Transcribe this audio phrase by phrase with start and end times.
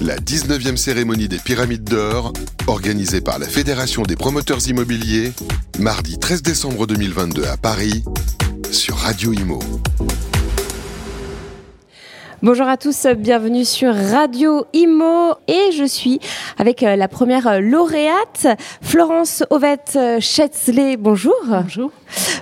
[0.00, 2.32] La 19e cérémonie des Pyramides d'Or,
[2.66, 5.32] organisée par la Fédération des promoteurs immobiliers,
[5.78, 8.04] mardi 13 décembre 2022 à Paris,
[8.70, 9.58] sur Radio Imo.
[12.42, 16.20] Bonjour à tous, bienvenue sur Radio Imo et je suis
[16.56, 18.46] avec euh, la première lauréate,
[18.80, 20.96] Florence Ovette Chetzley.
[20.96, 21.34] Bonjour.
[21.46, 21.90] Bonjour.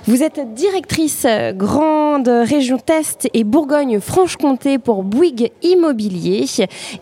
[0.07, 6.45] Vous êtes directrice euh, grande région Test et Bourgogne-Franche-Comté pour Bouygues Immobilier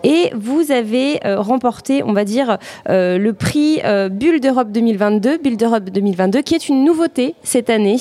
[0.03, 2.57] et vous avez euh, remporté, on va dire,
[2.89, 7.99] le prix Bulle d'Europe 2022, Bulle d'Europe 2022, qui est une nouveauté cette année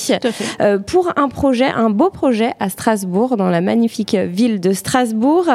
[0.87, 5.47] pour un projet, un beau projet à Strasbourg, dans la magnifique ville de Strasbourg Strasbourg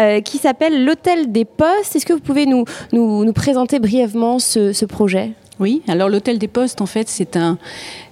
[0.00, 1.94] euh, qui s'appelle l'Hôtel des Postes.
[1.94, 5.32] Est-ce que vous pouvez nous, nous, présenter brièvement ce, projet?
[5.60, 7.58] Oui, alors l'hôtel des Postes, en fait, c'est un,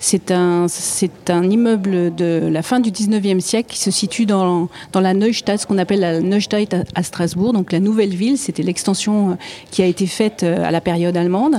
[0.01, 4.69] c'est un, c'est un immeuble de la fin du 19e siècle qui se situe dans,
[4.93, 8.37] dans la Neustadt, ce qu'on appelle la Neustadt à, Strasbourg, donc la nouvelle ville.
[8.37, 9.35] C'était l'extension euh,
[9.71, 11.57] qui a été faite euh, à la période allemande.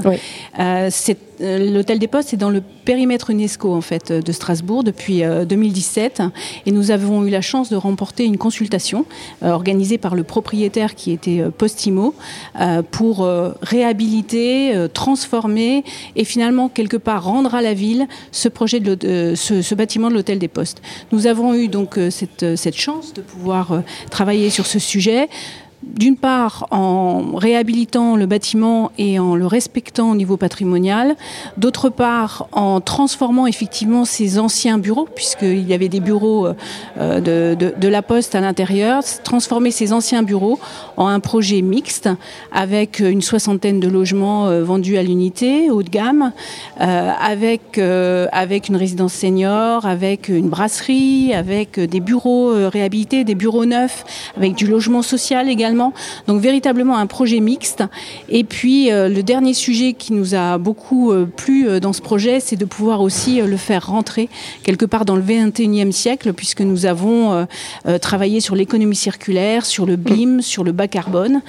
[0.59, 0.89] euh,
[1.39, 6.29] l'hôtel des Postes est dans le périmètre UNESCO en fait de Strasbourg depuis 2017 euh,
[6.65, 9.05] et nous avons eu la chance de remporter une consultation
[9.43, 12.15] euh, organisée par le propriétaire qui était Postimo
[12.91, 13.27] pour
[13.61, 15.83] réhabiliter, transformer
[16.15, 20.39] et finalement quelque part rendre à la ville ce projet de ce, bâtiment de l'hôtel
[20.39, 20.81] des Postes.
[21.11, 25.29] Nous avons eu donc cette chance de pouvoir travailler sur ce sujet
[25.83, 31.15] d'une part en réhabilitant le bâtiment et en le respectant au niveau patrimonial,
[31.57, 36.47] d'autre part en transformant effectivement ces anciens bureaux, puisqu'il y avait des bureaux
[36.99, 40.59] euh, de, la Poste à l'intérieur, transformer ces anciens bureaux
[40.97, 42.09] en un projet mixte
[42.51, 46.33] avec une soixantaine de logements euh, vendus à l'unité, haut de gamme,
[46.81, 53.65] euh, avec, avec une résidence senior, avec une brasserie, avec des bureaux réhabilités, des bureaux
[53.65, 54.03] neufs,
[54.35, 57.83] avec du logement social également donc véritablement un projet mixte.
[58.29, 62.01] Et puis euh, le dernier sujet qui nous a beaucoup euh, plu euh, dans ce
[62.01, 64.29] projet, c'est de pouvoir aussi le faire rentrer
[64.63, 67.47] quelque part dans le 21e siècle, puisque nous avons
[68.01, 71.41] travaillé sur l'économie circulaire, sur le BIM, sur le bas carbone,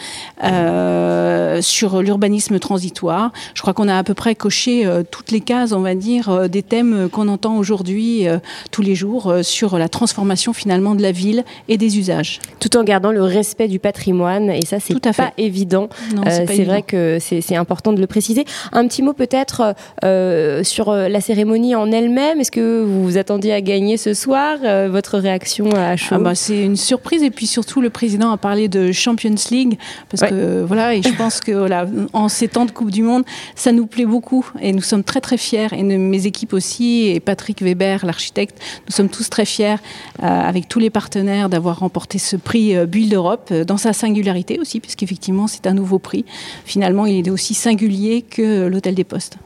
[1.60, 3.32] sur l'urbanisme transitoire.
[3.54, 6.62] Je crois qu'on a à peu près coché toutes les cases, on va dire, des
[6.62, 8.26] thèmes qu'on entend aujourd'hui
[8.71, 12.41] tous les jours sur la transformation finalement de la ville et des usages.
[12.60, 15.88] Tout en gardant le respect du patrimoine et ça c'est pas évident.
[16.26, 18.44] Euh, c'est vrai que c'est important de le préciser.
[18.72, 19.74] Un petit mot peut-être
[20.04, 22.41] euh, sur euh, la cérémonie en elle-même.
[22.41, 24.58] Est-ce que vous vous attendiez à gagner ce soir
[24.88, 28.36] Votre réaction à chaud ah bah, C'est une surprise et puis surtout le président a
[28.36, 29.78] parlé de Champions League
[30.10, 33.24] parce que voilà et je pense que voilà en ces temps de Coupe du Monde
[33.54, 37.20] ça nous plaît beaucoup et nous sommes très très fiers et mes équipes aussi et
[37.20, 38.58] Patrick Weber l'architecte
[38.88, 39.76] nous sommes tous très fiers
[40.20, 45.47] avec tous les partenaires d'avoir remporté ce prix Bulle d'Europe dans sa singularité aussi, puisqu'effectivement,
[45.47, 46.25] c'est un nouveau prix.
[46.64, 49.36] Finalement, il est aussi singulier que l'Hôtel des Postes.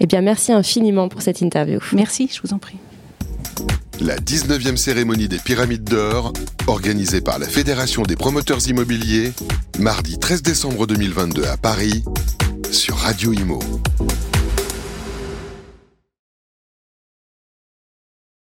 [0.00, 1.80] Eh bien, merci infiniment pour cette interview.
[1.92, 2.76] Merci, je vous en prie.
[4.00, 6.32] La 19e cérémonie des Pyramides d'Or,
[6.66, 9.32] organisée par la Fédération des promoteurs immobiliers,
[9.78, 12.02] mardi 13 décembre 2022 à Paris,
[12.70, 13.60] sur Radio Imo.